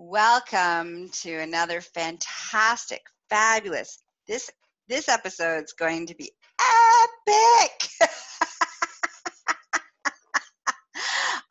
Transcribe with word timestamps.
Welcome 0.00 1.08
to 1.22 1.38
another 1.38 1.80
fantastic, 1.80 3.02
fabulous. 3.28 4.00
This 4.28 4.48
this 4.86 5.08
episode's 5.08 5.72
going 5.72 6.06
to 6.06 6.14
be 6.14 6.30
epic. 7.26 7.88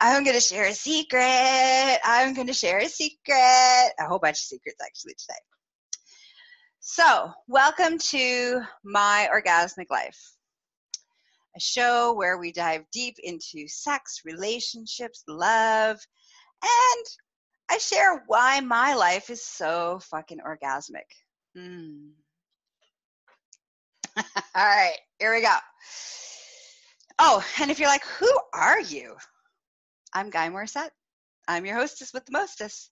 I'm 0.00 0.24
going 0.24 0.34
to 0.34 0.40
share 0.40 0.64
a 0.64 0.72
secret. 0.72 1.98
I'm 2.02 2.32
going 2.32 2.46
to 2.46 2.54
share 2.54 2.78
a 2.78 2.88
secret. 2.88 3.92
A 4.00 4.08
whole 4.08 4.18
bunch 4.18 4.38
of 4.38 4.44
secrets 4.44 4.78
actually 4.82 5.12
today. 5.18 5.34
So, 6.80 7.30
welcome 7.48 7.98
to 7.98 8.62
My 8.82 9.28
Orgasmic 9.30 9.90
Life, 9.90 10.32
a 11.54 11.60
show 11.60 12.14
where 12.14 12.38
we 12.38 12.52
dive 12.52 12.84
deep 12.92 13.16
into 13.22 13.68
sex, 13.68 14.22
relationships, 14.24 15.22
love, 15.28 15.98
and 16.62 17.04
I 17.70 17.78
share 17.78 18.22
why 18.26 18.60
my 18.60 18.94
life 18.94 19.28
is 19.30 19.44
so 19.44 20.00
fucking 20.10 20.38
orgasmic. 20.38 21.08
Mm. 21.56 22.10
All 24.16 24.24
right, 24.54 24.96
here 25.18 25.34
we 25.34 25.42
go. 25.42 25.54
Oh, 27.18 27.44
and 27.60 27.70
if 27.70 27.78
you're 27.78 27.88
like, 27.88 28.04
who 28.04 28.30
are 28.54 28.80
you? 28.80 29.16
I'm 30.14 30.30
Gaia 30.30 30.50
Morissette. 30.50 30.90
I'm 31.46 31.66
your 31.66 31.76
hostess 31.76 32.14
with 32.14 32.24
the 32.24 32.32
mostess. 32.32 32.90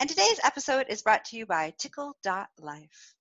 And 0.00 0.08
today's 0.08 0.40
episode 0.42 0.86
is 0.88 1.02
brought 1.02 1.24
to 1.26 1.36
you 1.36 1.46
by 1.46 1.72
Tickle.life. 1.78 3.14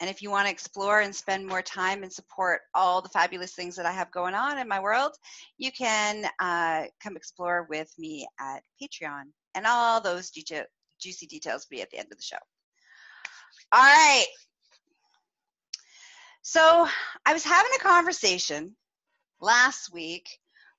And 0.00 0.08
if 0.08 0.22
you 0.22 0.30
want 0.30 0.46
to 0.46 0.52
explore 0.52 1.00
and 1.00 1.14
spend 1.14 1.46
more 1.46 1.60
time 1.60 2.02
and 2.02 2.12
support 2.12 2.62
all 2.74 3.02
the 3.02 3.10
fabulous 3.10 3.54
things 3.54 3.76
that 3.76 3.84
I 3.84 3.92
have 3.92 4.10
going 4.10 4.34
on 4.34 4.58
in 4.58 4.66
my 4.66 4.80
world, 4.80 5.12
you 5.58 5.70
can 5.70 6.24
uh, 6.40 6.84
come 7.02 7.16
explore 7.16 7.66
with 7.68 7.92
me 7.98 8.26
at 8.40 8.62
Patreon 8.82 9.24
and 9.54 9.66
all 9.66 10.00
those 10.00 10.30
ju- 10.30 10.64
juicy 11.00 11.26
details 11.26 11.66
will 11.68 11.76
be 11.76 11.82
at 11.82 11.90
the 11.90 11.98
end 11.98 12.08
of 12.10 12.18
the 12.18 12.22
show. 12.22 12.36
All 13.72 13.80
right. 13.80 14.26
So 16.42 16.88
I 17.26 17.32
was 17.32 17.44
having 17.44 17.70
a 17.76 17.82
conversation 17.82 18.74
last 19.40 19.92
week 19.92 20.28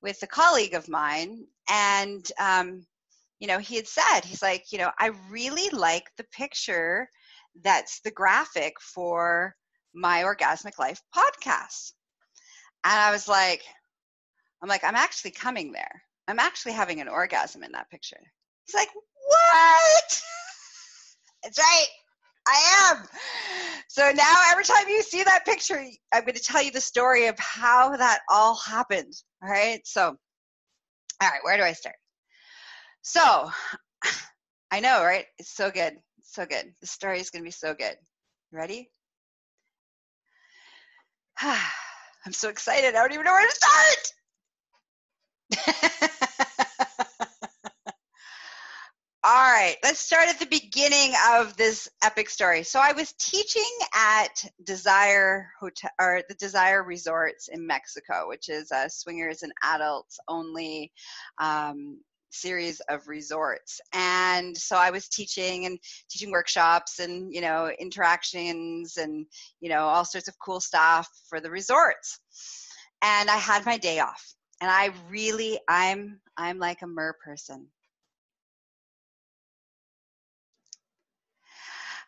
with 0.01 0.21
a 0.23 0.27
colleague 0.27 0.73
of 0.73 0.89
mine, 0.89 1.45
and 1.69 2.25
um, 2.39 2.85
you 3.39 3.47
know, 3.47 3.59
he 3.59 3.75
had 3.75 3.87
said, 3.87 4.21
he's 4.21 4.41
like, 4.41 4.71
you 4.71 4.77
know, 4.77 4.91
I 4.99 5.11
really 5.29 5.69
like 5.69 6.05
the 6.17 6.25
picture 6.25 7.07
that's 7.63 7.99
the 8.01 8.11
graphic 8.11 8.75
for 8.79 9.55
my 9.93 10.23
Orgasmic 10.23 10.77
Life 10.79 11.01
podcast. 11.15 11.93
And 12.83 12.99
I 12.99 13.11
was 13.11 13.27
like, 13.27 13.61
I'm 14.61 14.69
like, 14.69 14.83
I'm 14.83 14.95
actually 14.95 15.31
coming 15.31 15.71
there. 15.71 16.03
I'm 16.27 16.39
actually 16.39 16.73
having 16.73 17.01
an 17.01 17.07
orgasm 17.07 17.63
in 17.63 17.71
that 17.73 17.89
picture. 17.89 18.21
He's 18.71 18.79
like, 18.79 18.89
What? 18.93 20.21
That's 21.43 21.57
right. 21.59 21.87
I 22.47 22.91
am. 22.91 23.07
So 23.89 24.11
now 24.15 24.35
every 24.49 24.63
time 24.63 24.87
you 24.87 25.03
see 25.03 25.23
that 25.23 25.45
picture, 25.45 25.83
I'm 26.13 26.21
going 26.21 26.35
to 26.35 26.41
tell 26.41 26.63
you 26.63 26.71
the 26.71 26.79
story 26.79 27.27
of 27.27 27.37
how 27.37 27.97
that 27.97 28.21
all 28.29 28.55
happened. 28.55 29.13
All 29.43 29.49
right. 29.49 29.81
So, 29.85 30.05
all 30.05 30.17
right, 31.29 31.39
where 31.43 31.57
do 31.57 31.63
I 31.63 31.73
start? 31.73 31.95
So, 33.01 33.51
I 34.71 34.79
know, 34.79 35.03
right? 35.03 35.25
It's 35.37 35.51
so 35.53 35.69
good. 35.69 35.97
It's 36.19 36.33
so 36.33 36.45
good. 36.45 36.73
The 36.79 36.87
story 36.87 37.19
is 37.19 37.29
going 37.29 37.43
to 37.43 37.47
be 37.47 37.51
so 37.51 37.73
good. 37.73 37.95
Ready? 38.53 38.89
I'm 41.41 42.31
so 42.31 42.47
excited. 42.47 42.95
I 42.95 43.01
don't 43.01 43.11
even 43.13 43.25
know 43.25 43.33
where 43.33 43.47
to 43.49 43.55
start. 45.51 46.11
All 49.23 49.31
right, 49.31 49.77
let's 49.83 49.99
start 49.99 50.29
at 50.29 50.39
the 50.39 50.47
beginning 50.47 51.13
of 51.33 51.55
this 51.55 51.87
epic 52.03 52.27
story. 52.27 52.63
So 52.63 52.79
I 52.79 52.91
was 52.93 53.13
teaching 53.19 53.71
at 53.93 54.43
Desire 54.63 55.51
Hotel 55.59 55.91
or 55.99 56.23
the 56.27 56.33
Desire 56.33 56.81
Resorts 56.81 57.47
in 57.47 57.67
Mexico, 57.67 58.27
which 58.27 58.49
is 58.49 58.71
a 58.71 58.89
swingers 58.89 59.43
and 59.43 59.53
adults 59.61 60.17
only 60.27 60.91
um, 61.37 61.99
series 62.31 62.79
of 62.89 63.07
resorts. 63.07 63.79
And 63.93 64.57
so 64.57 64.75
I 64.75 64.89
was 64.89 65.07
teaching 65.07 65.67
and 65.67 65.77
teaching 66.09 66.31
workshops 66.31 66.97
and 66.97 67.31
you 67.31 67.41
know 67.41 67.71
interactions 67.79 68.97
and 68.97 69.27
you 69.59 69.69
know 69.69 69.81
all 69.81 70.03
sorts 70.03 70.29
of 70.29 70.39
cool 70.39 70.59
stuff 70.59 71.07
for 71.29 71.39
the 71.39 71.51
resorts. 71.51 72.19
And 73.03 73.29
I 73.29 73.37
had 73.37 73.67
my 73.67 73.77
day 73.77 73.99
off, 73.99 74.33
and 74.61 74.71
I 74.71 74.89
really 75.11 75.59
I'm 75.69 76.19
I'm 76.37 76.57
like 76.57 76.81
a 76.81 76.87
mer 76.87 77.15
person. 77.23 77.67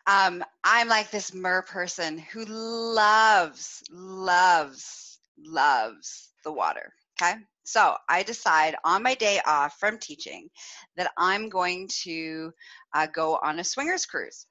Um, 0.06 0.44
I'm 0.64 0.90
like 0.90 1.12
this 1.12 1.34
mer 1.34 1.62
person 1.62 2.18
who 2.18 2.46
loves, 2.46 3.84
loves, 3.92 5.20
loves 5.38 6.30
the 6.44 6.52
water. 6.52 6.94
Okay. 7.22 7.36
So 7.64 7.96
I 8.10 8.24
decide 8.24 8.76
on 8.84 9.04
my 9.04 9.16
day 9.16 9.40
off 9.46 9.78
from 9.80 9.98
teaching 9.98 10.50
that 10.98 11.12
I'm 11.18 11.48
going 11.48 11.88
to 12.04 12.52
uh, 12.94 13.08
go 13.14 13.40
on 13.42 13.60
a 13.60 13.64
swingers 13.64 14.06
cruise. 14.06 14.46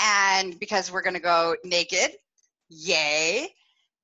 And 0.00 0.58
because 0.60 0.92
we're 0.92 1.02
going 1.02 1.14
to 1.14 1.20
go 1.20 1.56
naked, 1.64 2.10
yay, 2.68 3.48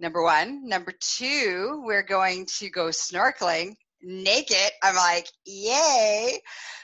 number 0.00 0.22
one. 0.22 0.66
Number 0.66 0.92
two, 1.00 1.82
we're 1.84 2.02
going 2.02 2.46
to 2.58 2.70
go 2.70 2.86
snorkeling 2.86 3.74
naked. 4.02 4.70
I'm 4.82 4.96
like, 4.96 5.28
yay. 5.44 6.38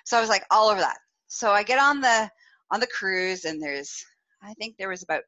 So 0.05 0.19
I 0.19 0.21
was 0.21 0.29
like, 0.29 0.45
all 0.51 0.69
over 0.69 0.81
that. 0.81 0.99
So 1.29 1.51
I 1.51 1.63
get 1.63 1.79
on 1.79 2.01
the 2.01 2.31
on 2.71 2.81
the 2.81 2.87
cruise, 2.87 3.45
and 3.45 3.63
there's 3.63 4.05
I 4.43 4.55
think 4.55 4.77
there 4.77 4.89
was 4.89 5.03
about 5.03 5.23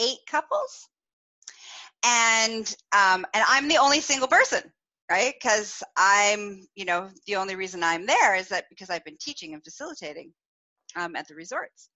eight 0.00 0.18
couples, 0.28 0.88
and 2.04 2.66
um, 2.92 3.26
and 3.34 3.44
I'm 3.48 3.68
the 3.68 3.78
only 3.78 4.00
single 4.00 4.28
person, 4.28 4.62
right? 5.10 5.34
Because 5.34 5.82
I'm 5.96 6.66
you 6.74 6.84
know 6.84 7.08
the 7.26 7.36
only 7.36 7.56
reason 7.56 7.82
I'm 7.82 8.06
there 8.06 8.34
is 8.36 8.48
that 8.48 8.66
because 8.68 8.90
I've 8.90 9.04
been 9.04 9.18
teaching 9.18 9.54
and 9.54 9.64
facilitating 9.64 10.32
um, 10.96 11.16
at 11.16 11.28
the 11.28 11.34
resorts. 11.34 11.88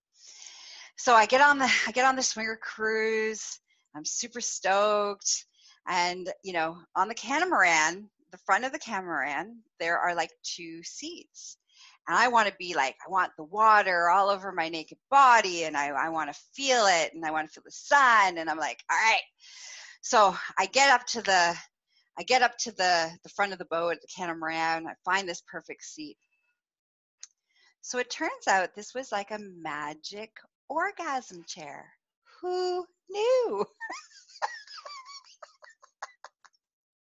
So 0.96 1.14
I 1.14 1.26
get 1.26 1.40
on 1.40 1.58
the 1.58 1.70
I 1.86 1.92
get 1.92 2.06
on 2.06 2.16
the 2.16 2.22
swinger 2.22 2.58
cruise. 2.60 3.60
I'm 3.94 4.04
super 4.04 4.40
stoked, 4.40 5.44
and 5.86 6.30
you 6.42 6.52
know 6.52 6.78
on 6.94 7.08
the 7.08 7.14
catamaran, 7.14 8.08
the 8.32 8.38
front 8.38 8.64
of 8.64 8.72
the 8.72 8.78
catamaran, 8.78 9.58
there 9.78 9.98
are 9.98 10.14
like 10.14 10.30
two 10.42 10.82
seats 10.82 11.58
and 12.08 12.16
I 12.16 12.28
want 12.28 12.48
to 12.48 12.54
be 12.58 12.74
like, 12.74 12.94
I 13.04 13.10
want 13.10 13.32
the 13.36 13.44
water 13.44 14.08
all 14.08 14.30
over 14.30 14.52
my 14.52 14.68
naked 14.68 14.98
body 15.10 15.64
and 15.64 15.76
I, 15.76 15.88
I 15.88 16.08
want 16.10 16.32
to 16.32 16.40
feel 16.54 16.86
it 16.86 17.12
and 17.14 17.24
I 17.24 17.32
want 17.32 17.48
to 17.48 17.52
feel 17.52 17.64
the 17.64 17.72
sun. 17.72 18.38
And 18.38 18.48
I'm 18.48 18.58
like, 18.58 18.82
all 18.90 18.96
right. 18.96 19.22
So 20.02 20.36
I 20.56 20.66
get 20.66 20.90
up 20.90 21.04
to 21.08 21.22
the, 21.22 21.56
I 22.18 22.22
get 22.22 22.42
up 22.42 22.56
to 22.58 22.70
the, 22.72 23.10
the 23.24 23.28
front 23.30 23.52
of 23.52 23.58
the 23.58 23.64
boat, 23.64 23.96
the 24.00 24.08
catamaran, 24.16 24.78
and 24.78 24.88
I 24.88 24.94
find 25.04 25.28
this 25.28 25.42
perfect 25.48 25.82
seat. 25.82 26.16
So 27.80 27.98
it 27.98 28.10
turns 28.10 28.46
out 28.48 28.74
this 28.74 28.94
was 28.94 29.10
like 29.10 29.32
a 29.32 29.40
magic 29.40 30.30
orgasm 30.68 31.44
chair. 31.46 31.92
Who 32.40 32.86
knew? 33.10 33.66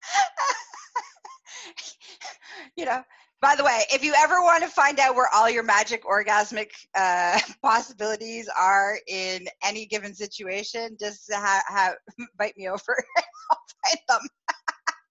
you 2.76 2.86
know, 2.86 3.04
by 3.42 3.56
the 3.56 3.64
way, 3.64 3.84
if 3.92 4.04
you 4.04 4.14
ever 4.18 4.42
want 4.42 4.64
to 4.64 4.70
find 4.70 5.00
out 5.00 5.16
where 5.16 5.30
all 5.34 5.50
your 5.50 5.64
magic 5.64 6.04
orgasmic 6.04 6.72
uh, 6.96 7.40
possibilities 7.64 8.50
are 8.58 8.98
in 9.08 9.48
any 9.64 9.86
given 9.86 10.14
situation, 10.14 10.98
just 11.00 11.32
ha- 11.32 11.64
ha- 11.68 11.96
bite 12.38 12.58
me 12.58 12.68
over 12.68 12.96
and 13.16 13.26
I'll 13.52 13.58
find 13.86 14.00
them. 14.10 14.28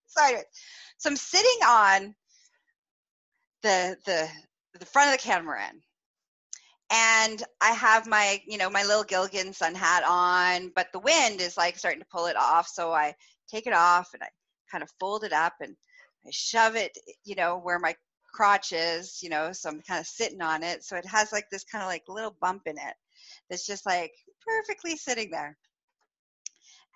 so, 0.07 0.25
anyways, 0.25 0.45
so 0.99 1.11
I'm 1.11 1.17
sitting 1.17 1.61
on 1.67 2.15
the 3.63 3.97
the 4.05 4.29
the 4.79 4.87
front 4.87 5.13
of 5.13 5.21
the 5.21 5.27
catamaran, 5.27 5.81
and 6.91 7.43
I 7.63 7.71
have 7.71 8.07
my 8.07 8.41
you 8.47 8.59
know 8.59 8.69
my 8.69 8.83
little 8.85 9.05
Gilligan 9.05 9.55
sun 9.55 9.75
hat 9.75 10.03
on, 10.07 10.71
but 10.77 10.89
the 10.93 11.01
wind 11.01 11.41
is 11.41 11.57
like 11.57 11.79
starting 11.79 12.01
to 12.01 12.07
pull 12.13 12.27
it 12.27 12.37
off. 12.37 12.69
So 12.69 12.93
I 12.93 13.15
take 13.51 13.67
it 13.67 13.73
off 13.73 14.11
and 14.13 14.23
I 14.23 14.29
kind 14.71 14.83
of 14.83 14.91
fold 15.01 15.25
it 15.25 15.33
up 15.33 15.55
and 15.61 15.75
I 16.27 16.31
shove 16.31 16.77
it, 16.77 16.97
you 17.25 17.35
know, 17.35 17.59
where 17.59 17.79
my 17.79 17.95
crotches, 18.33 19.21
you 19.23 19.31
know, 19.31 19.53
so 19.53 19.69
I'm 19.69 19.83
kind 19.83 20.01
of 20.01 20.07
sitting 20.07 20.41
on 20.43 20.63
it. 20.63 20.85
So 20.85 20.97
it 20.97 21.07
has 21.07 21.33
like 21.33 21.51
this 21.51 21.65
kind 21.65 21.83
of 21.83 21.89
like 21.89 22.05
little 22.09 22.37
bump 22.41 22.63
in 22.67 22.77
it 22.77 22.95
that's 23.49 23.67
just 23.67 23.87
like 23.87 24.13
perfectly 24.47 24.97
sitting 24.97 25.31
there. 25.31 25.57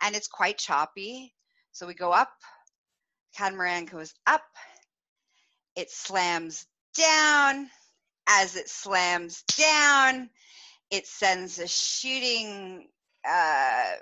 And 0.03 0.15
it's 0.15 0.29
quite 0.29 0.59
choppy. 0.59 1.35
So 1.73 1.87
we 1.87 1.95
go 1.95 2.13
up, 2.13 2.31
catamaran 3.37 3.87
goes 3.87 4.13
up, 4.27 4.43
it 5.77 5.91
slams 5.91 6.67
down. 6.97 7.69
As 8.29 8.55
it 8.55 8.69
slams 8.69 9.43
down, 9.59 10.31
it 10.93 11.09
sends 11.09 11.59
a 11.59 11.67
shooting 11.67 12.87
uh, 13.29 13.95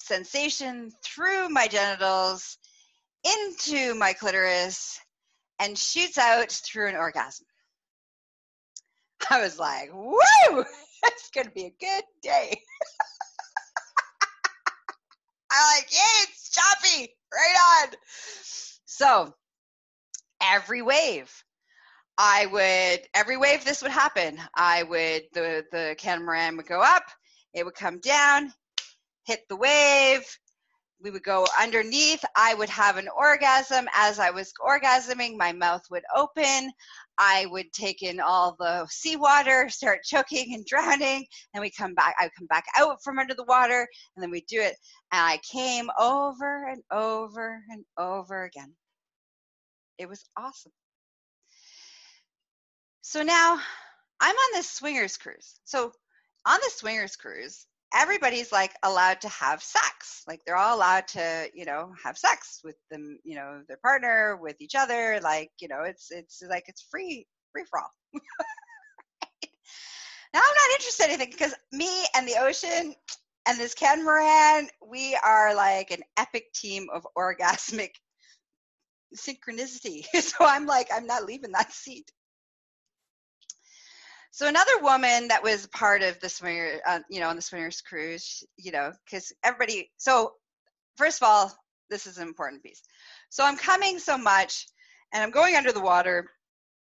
sensation 0.00 0.90
through 1.02 1.50
my 1.50 1.68
genitals 1.68 2.56
into 3.24 3.94
my 3.94 4.12
clitoris 4.12 4.98
and 5.60 5.78
shoots 5.78 6.18
out 6.18 6.50
through 6.50 6.88
an 6.88 6.96
orgasm. 6.96 7.46
I 9.30 9.40
was 9.40 9.58
like, 9.58 9.90
woo, 9.92 10.18
it's 11.04 11.30
going 11.34 11.46
to 11.46 11.52
be 11.52 11.66
a 11.66 11.74
good 11.80 12.04
day. 12.22 12.60
I'm 15.50 15.76
like, 15.76 15.88
yeah, 15.92 16.22
it's 16.22 16.50
choppy, 16.50 17.14
right 17.32 17.84
on. 17.84 17.94
So 18.86 19.34
every 20.42 20.82
wave, 20.82 21.32
I 22.18 22.46
would 22.46 23.08
every 23.14 23.36
wave 23.36 23.64
this 23.64 23.82
would 23.82 23.92
happen. 23.92 24.38
I 24.54 24.82
would 24.82 25.22
the 25.32 25.64
the 25.70 25.94
catamaran 25.98 26.56
would 26.56 26.66
go 26.66 26.80
up, 26.80 27.04
it 27.52 27.64
would 27.64 27.74
come 27.74 28.00
down, 28.00 28.52
hit 29.24 29.40
the 29.48 29.56
wave. 29.56 30.24
We 31.02 31.10
would 31.10 31.22
go 31.22 31.46
underneath. 31.60 32.24
I 32.34 32.54
would 32.54 32.70
have 32.70 32.96
an 32.96 33.08
orgasm. 33.14 33.86
As 33.94 34.18
I 34.18 34.30
was 34.30 34.52
orgasming, 34.64 35.36
my 35.36 35.52
mouth 35.52 35.82
would 35.90 36.04
open. 36.16 36.70
I 37.18 37.46
would 37.50 37.72
take 37.72 38.02
in 38.02 38.20
all 38.20 38.56
the 38.58 38.86
seawater, 38.90 39.68
start 39.68 40.02
choking 40.04 40.54
and 40.54 40.64
drowning, 40.64 41.26
and 41.52 41.60
we 41.60 41.70
come 41.70 41.94
back. 41.94 42.14
I 42.18 42.24
would 42.24 42.34
come 42.38 42.46
back 42.46 42.64
out 42.78 43.02
from 43.04 43.18
under 43.18 43.34
the 43.34 43.44
water, 43.44 43.86
and 44.16 44.22
then 44.22 44.30
we 44.30 44.40
do 44.48 44.60
it. 44.60 44.76
And 45.12 45.20
I 45.20 45.38
came 45.50 45.90
over 45.98 46.68
and 46.68 46.82
over 46.90 47.62
and 47.68 47.84
over 47.98 48.44
again. 48.44 48.74
It 49.98 50.08
was 50.08 50.24
awesome. 50.36 50.72
So 53.02 53.22
now 53.22 53.60
I'm 54.20 54.34
on 54.34 54.50
this 54.54 54.70
swingers 54.70 55.18
cruise. 55.18 55.60
So 55.64 55.92
on 56.46 56.58
the 56.60 56.70
swingers 56.70 57.16
cruise, 57.16 57.66
everybody's 57.94 58.52
like 58.52 58.74
allowed 58.82 59.20
to 59.22 59.28
have 59.28 59.62
sex. 59.62 60.22
Like 60.26 60.40
they're 60.44 60.56
all 60.56 60.76
allowed 60.76 61.08
to, 61.08 61.48
you 61.54 61.64
know, 61.64 61.92
have 62.02 62.18
sex 62.18 62.60
with 62.64 62.76
them, 62.90 63.18
you 63.24 63.36
know, 63.36 63.62
their 63.68 63.78
partner, 63.78 64.36
with 64.36 64.56
each 64.60 64.74
other. 64.74 65.20
Like, 65.22 65.50
you 65.60 65.68
know, 65.68 65.82
it's 65.82 66.10
it's 66.10 66.42
like 66.48 66.64
it's 66.66 66.86
free 66.90 67.26
free 67.52 67.64
for 67.70 67.80
all. 67.80 67.90
now 70.34 70.40
I'm 70.40 70.42
not 70.42 70.74
interested 70.74 71.04
in 71.04 71.10
anything 71.10 71.30
because 71.30 71.54
me 71.72 72.04
and 72.16 72.26
the 72.26 72.36
ocean 72.40 72.94
and 73.46 73.58
this 73.58 73.74
catamaran 73.74 74.68
we 74.86 75.16
are 75.22 75.54
like 75.54 75.90
an 75.90 76.02
epic 76.16 76.52
team 76.54 76.86
of 76.92 77.06
orgasmic 77.16 77.90
synchronicity. 79.16 80.04
so 80.20 80.36
I'm 80.40 80.66
like, 80.66 80.88
I'm 80.92 81.06
not 81.06 81.24
leaving 81.24 81.52
that 81.52 81.72
seat. 81.72 82.10
So 84.34 84.48
another 84.48 84.80
woman 84.82 85.28
that 85.28 85.44
was 85.44 85.68
part 85.68 86.02
of 86.02 86.18
the 86.18 86.28
swinger, 86.28 86.80
uh, 86.84 86.98
you 87.08 87.20
know, 87.20 87.28
on 87.28 87.36
the 87.36 87.42
swingers 87.42 87.80
cruise, 87.80 88.42
you 88.56 88.72
know, 88.72 88.90
because 89.04 89.32
everybody. 89.44 89.92
So 89.96 90.32
first 90.96 91.22
of 91.22 91.28
all, 91.28 91.52
this 91.88 92.08
is 92.08 92.18
an 92.18 92.26
important 92.26 92.60
piece. 92.64 92.82
So 93.28 93.44
I'm 93.44 93.56
coming 93.56 94.00
so 94.00 94.18
much, 94.18 94.66
and 95.12 95.22
I'm 95.22 95.30
going 95.30 95.54
under 95.54 95.70
the 95.70 95.80
water 95.80 96.28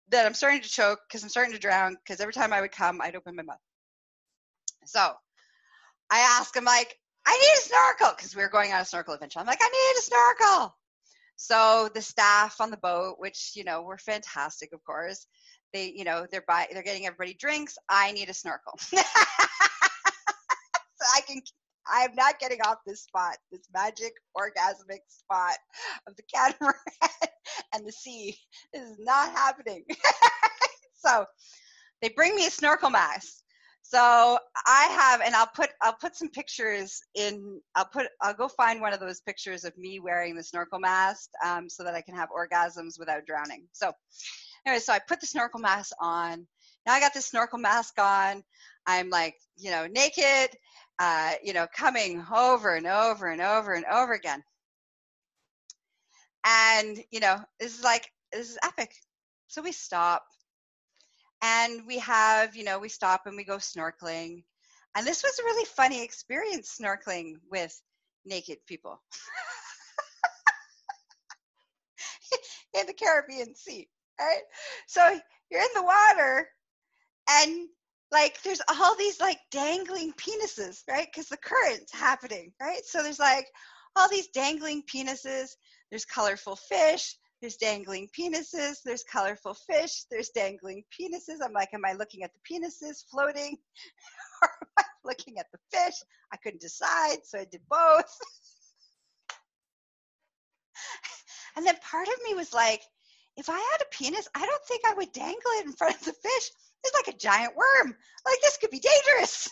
that 0.09 0.25
I'm 0.25 0.33
starting 0.33 0.63
to 0.63 0.69
choke 0.69 1.01
because 1.07 1.23
I'm 1.23 1.29
starting 1.29 1.53
to 1.53 1.59
drown. 1.59 1.99
Because 2.03 2.23
every 2.23 2.33
time 2.33 2.55
I 2.55 2.63
would 2.63 2.73
come, 2.73 3.03
I'd 3.03 3.17
open 3.17 3.37
my 3.37 3.43
mouth. 3.43 3.59
So 4.87 5.13
I 6.11 6.21
ask 6.41 6.57
him 6.57 6.65
like, 6.65 6.97
I 7.27 7.33
need 7.33 7.59
a 7.59 7.69
snorkel 7.69 8.17
because 8.17 8.35
we 8.35 8.41
were 8.41 8.49
going 8.49 8.73
on 8.73 8.81
a 8.81 8.87
snorkel 8.87 9.13
adventure. 9.13 9.41
I'm 9.41 9.47
like, 9.47 9.61
I 9.61 9.69
need 9.69 9.99
a 9.99 10.03
snorkel. 10.03 10.75
So 11.37 11.91
the 11.95 12.01
staff 12.01 12.63
on 12.63 12.71
the 12.71 12.79
boat, 12.79 13.17
which 13.19 13.53
you 13.55 13.65
know 13.65 13.83
were 13.83 13.99
fantastic, 13.99 14.73
of 14.73 14.83
course, 14.85 15.27
they 15.73 15.93
you 15.95 16.05
know 16.05 16.27
they're 16.31 16.45
buy 16.47 16.67
they're 16.73 16.83
getting 16.83 17.07
everybody 17.07 17.35
drinks 17.35 17.77
i 17.89 18.13
need 18.13 18.29
a 18.29 18.35
snorkel 18.35 18.73
so 18.79 18.97
i 21.17 21.21
can 21.27 21.41
i'm 21.93 22.15
not 22.15 22.39
getting 22.39 22.61
off 22.63 22.79
this 22.87 23.03
spot 23.03 23.37
this 23.51 23.63
magic 23.75 24.13
orgasmic 24.37 25.01
spot 25.09 25.57
of 26.07 26.15
the 26.17 26.23
catamaran 26.33 26.75
and 27.75 27.87
the 27.87 27.93
sea 27.93 28.37
this 28.73 28.83
is 28.83 28.99
not 29.01 29.31
happening 29.33 29.85
so 30.95 31.25
they 32.01 32.09
bring 32.11 32.35
me 32.37 32.47
a 32.47 32.51
snorkel 32.51 32.91
mask 32.91 33.43
so 33.85 34.39
I 34.67 34.85
have, 34.85 35.21
and 35.21 35.35
I'll 35.35 35.51
put 35.55 35.69
I'll 35.83 35.97
put 36.01 36.17
some 36.17 36.31
pictures 36.31 37.03
in. 37.15 37.61
I'll 37.75 37.89
put 37.93 38.07
I'll 38.23 38.33
go 38.33 38.49
find 38.49 38.81
one 38.81 38.95
of 38.95 39.01
those 39.01 39.21
pictures 39.21 39.65
of 39.65 39.77
me 39.77 40.01
wearing 40.01 40.35
the 40.35 40.43
snorkel 40.43 40.79
mask, 40.79 41.29
um, 41.45 41.69
so 41.69 41.85
that 41.85 41.95
I 41.95 42.01
can 42.01 42.15
have 42.15 42.31
orgasms 42.31 42.99
without 42.99 43.27
drowning. 43.27 43.69
So 43.73 43.93
anyway, 44.67 44.81
so 44.81 44.93
I 44.93 44.99
put 44.99 45.21
the 45.21 45.27
snorkel 45.27 45.61
mask 45.61 45.93
on. 46.01 46.47
Now 46.87 46.95
I 46.95 47.01
got 47.01 47.15
this 47.15 47.27
snorkel 47.27 47.59
mask 47.59 47.99
on. 47.99 48.43
I'm 48.87 49.11
like, 49.11 49.37
you 49.57 49.71
know, 49.71 49.87
naked, 49.87 50.57
uh, 50.99 51.33
you 51.43 51.53
know, 51.53 51.67
coming 51.75 52.25
over 52.35 52.75
and 52.75 52.87
over 52.87 53.29
and 53.29 53.41
over 53.41 53.73
and 53.75 53.85
over 53.85 54.13
again. 54.13 54.43
And, 56.45 56.99
you 57.11 57.21
know, 57.21 57.39
this 57.61 57.79
is 57.79 57.85
like, 57.85 58.11
this 58.33 58.51
is 58.51 58.59
epic. 58.65 58.93
So 59.47 59.63
we 59.63 59.73
stop 59.73 60.25
and 61.43 61.87
we 61.87 61.99
have, 61.99 62.57
you 62.57 62.65
know, 62.65 62.79
we 62.79 62.89
stop 62.89 63.27
and 63.27 63.37
we 63.37 63.45
go 63.45 63.59
snorkeling. 63.59 64.43
And 64.97 65.07
this 65.07 65.23
was 65.23 65.39
a 65.39 65.45
really 65.45 65.67
funny 65.67 66.03
experience 66.03 66.79
snorkeling 66.81 67.35
with 67.51 67.81
naked 68.25 68.59
people 68.67 69.01
in 72.79 72.87
the 72.87 72.93
Caribbean 72.93 73.55
Sea 73.55 73.89
right? 74.21 74.43
So 74.87 75.19
you're 75.51 75.61
in 75.61 75.69
the 75.75 75.83
water 75.83 76.49
and 77.31 77.69
like 78.11 78.43
there's 78.43 78.61
all 78.69 78.97
these 78.97 79.21
like 79.21 79.39
dangling 79.51 80.13
penises, 80.13 80.83
right? 80.89 81.09
Because 81.13 81.29
the 81.29 81.39
current's 81.39 81.93
happening, 81.93 82.53
right? 82.61 82.85
So 82.85 83.03
there's 83.03 83.19
like 83.19 83.47
all 83.97 84.09
these 84.09 84.29
dangling 84.29 84.83
penises. 84.83 85.51
There's 85.91 86.05
colorful 86.05 86.57
fish. 86.57 87.17
There's 87.41 87.57
dangling 87.57 88.09
penises. 88.17 88.77
There's 88.85 89.03
colorful 89.03 89.55
fish. 89.55 90.05
There's 90.11 90.29
dangling 90.29 90.85
penises. 90.99 91.39
I'm 91.43 91.53
like, 91.53 91.71
am 91.75 91.85
I 91.85 91.95
looking 91.95 92.23
at 92.23 92.31
the 92.33 92.55
penises 92.55 93.05
floating? 93.11 93.57
or 94.43 94.49
am 94.49 94.69
I 94.79 94.85
looking 95.05 95.39
at 95.39 95.47
the 95.53 95.59
fish? 95.73 95.95
I 96.33 96.37
couldn't 96.37 96.61
decide, 96.61 97.19
so 97.25 97.41
I 97.41 97.47
did 97.51 97.63
both. 97.69 98.05
and 101.57 101.67
then 101.67 101.75
part 101.83 102.09
of 102.09 102.15
me 102.25 102.35
was 102.35 102.53
like, 102.53 102.83
if 103.37 103.49
I 103.49 103.55
had 103.55 103.83
a 103.83 103.87
penis, 103.91 104.29
I 104.35 104.45
don't 104.45 104.65
think 104.65 104.83
I 104.87 104.95
would 104.95 105.13
dangle 105.13 105.51
it 105.59 105.67
in 105.67 105.73
front 105.73 105.95
of 105.97 106.05
the 106.05 106.13
fish. 106.13 106.51
It's 106.85 106.95
like 106.95 107.15
a 107.15 107.19
giant 107.19 107.57
worm. 107.57 107.97
Like 108.27 108.41
this 108.43 108.59
could 108.59 108.71
be 108.71 108.81
dangerous. 108.81 109.49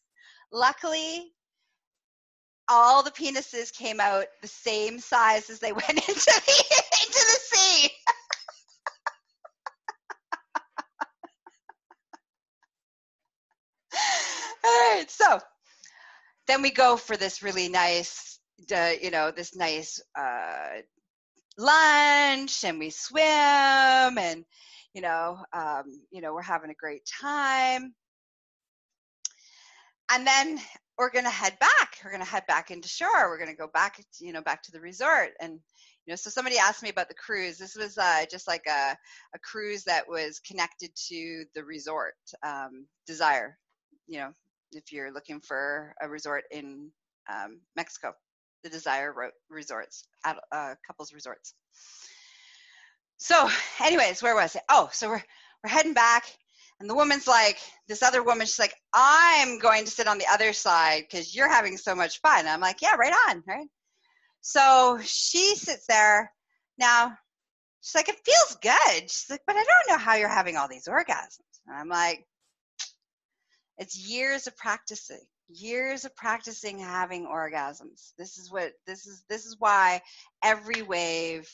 Luckily, 0.52 1.32
all 2.68 3.02
the 3.02 3.10
penises 3.10 3.72
came 3.72 4.00
out 4.00 4.26
the 4.42 4.48
same 4.48 4.98
size 4.98 5.50
as 5.50 5.58
they 5.60 5.72
went 5.72 5.88
into 5.90 6.04
the 6.04 6.10
into 7.02 7.12
the 7.12 7.38
sea. 7.42 7.90
all 14.64 14.94
right, 14.94 15.10
so 15.10 15.40
then 16.46 16.62
we 16.62 16.70
go 16.70 16.96
for 16.96 17.16
this 17.16 17.42
really 17.42 17.68
nice, 17.68 18.40
uh, 18.74 18.92
you 19.00 19.10
know, 19.10 19.30
this 19.30 19.54
nice 19.54 20.00
uh, 20.18 20.80
lunch 21.58 22.64
and 22.64 22.78
we 22.78 22.90
swim 22.90 23.22
and 23.22 24.44
you 24.94 25.02
know 25.02 25.38
um, 25.52 25.84
you 26.10 26.20
know 26.20 26.32
we're 26.32 26.42
having 26.42 26.70
a 26.70 26.74
great 26.74 27.02
time. 27.20 27.94
And 30.12 30.26
then 30.26 30.58
we're 30.98 31.10
going 31.10 31.24
to 31.24 31.30
head 31.30 31.56
back. 31.60 32.00
We're 32.04 32.10
going 32.10 32.22
to 32.22 32.28
head 32.28 32.44
back 32.48 32.72
into 32.72 32.88
shore. 32.88 33.28
We're 33.28 33.38
going 33.38 33.50
to 33.50 33.56
go 33.56 33.70
back 33.72 34.02
you 34.18 34.32
know 34.32 34.42
back 34.42 34.62
to 34.64 34.72
the 34.72 34.80
resort. 34.80 35.30
And 35.40 35.52
you 36.06 36.12
know 36.12 36.16
so 36.16 36.30
somebody 36.30 36.58
asked 36.58 36.82
me 36.82 36.88
about 36.88 37.08
the 37.08 37.14
cruise. 37.14 37.58
This 37.58 37.76
was 37.76 37.98
uh, 37.98 38.24
just 38.30 38.48
like 38.48 38.64
a, 38.66 38.96
a 39.34 39.38
cruise 39.42 39.84
that 39.84 40.08
was 40.08 40.40
connected 40.40 40.90
to 41.08 41.44
the 41.54 41.64
resort 41.64 42.14
um, 42.44 42.86
desire 43.06 43.56
you 44.10 44.18
know 44.18 44.30
if 44.72 44.92
you're 44.92 45.12
looking 45.12 45.40
for 45.40 45.94
a 46.02 46.08
resort 46.08 46.44
in 46.50 46.90
um, 47.32 47.60
mexico 47.76 48.12
the 48.62 48.70
Desire 48.70 49.14
Resorts, 49.48 50.04
uh, 50.24 50.74
couples 50.86 51.12
resorts. 51.12 51.54
So, 53.18 53.48
anyways, 53.82 54.22
where 54.22 54.34
was 54.34 54.56
it? 54.56 54.62
Oh, 54.68 54.88
so 54.92 55.08
we're 55.08 55.22
we're 55.62 55.70
heading 55.70 55.92
back, 55.92 56.24
and 56.80 56.88
the 56.88 56.94
woman's 56.94 57.26
like, 57.26 57.58
this 57.88 58.02
other 58.02 58.22
woman, 58.22 58.46
she's 58.46 58.58
like, 58.58 58.74
I'm 58.94 59.58
going 59.58 59.84
to 59.84 59.90
sit 59.90 60.08
on 60.08 60.16
the 60.16 60.26
other 60.32 60.54
side 60.54 61.02
because 61.02 61.36
you're 61.36 61.50
having 61.50 61.76
so 61.76 61.94
much 61.94 62.20
fun. 62.22 62.46
I'm 62.46 62.60
like, 62.60 62.80
yeah, 62.80 62.96
right 62.96 63.12
on, 63.28 63.44
right? 63.46 63.68
So 64.40 64.98
she 65.02 65.56
sits 65.56 65.84
there. 65.86 66.32
Now, 66.78 67.18
she's 67.82 67.94
like, 67.94 68.08
it 68.08 68.24
feels 68.24 68.56
good. 68.62 69.10
She's 69.10 69.26
like, 69.28 69.42
but 69.46 69.56
I 69.56 69.64
don't 69.64 69.90
know 69.90 69.98
how 70.02 70.14
you're 70.14 70.30
having 70.30 70.56
all 70.56 70.68
these 70.68 70.88
orgasms. 70.88 71.60
And 71.66 71.76
I'm 71.76 71.88
like, 71.90 72.26
it's 73.76 73.98
years 73.98 74.46
of 74.46 74.56
practicing 74.56 75.20
years 75.52 76.04
of 76.04 76.14
practicing 76.16 76.78
having 76.78 77.26
orgasms. 77.26 78.12
This 78.18 78.38
is 78.38 78.50
what 78.50 78.72
this 78.86 79.06
is 79.06 79.24
this 79.28 79.46
is 79.46 79.56
why 79.58 80.00
every 80.42 80.82
wave 80.82 81.48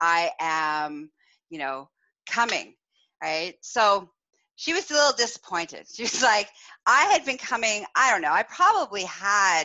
i 0.00 0.30
am 0.40 1.10
you 1.50 1.58
know 1.58 1.88
coming 2.26 2.74
right? 3.22 3.54
So 3.60 4.10
she 4.56 4.72
was 4.72 4.90
a 4.90 4.94
little 4.94 5.16
disappointed. 5.16 5.86
She 5.94 6.02
was 6.02 6.22
like 6.22 6.48
i 6.86 7.04
had 7.12 7.24
been 7.24 7.38
coming 7.38 7.84
i 7.94 8.10
don't 8.10 8.22
know 8.22 8.32
i 8.32 8.42
probably 8.42 9.04
had 9.04 9.64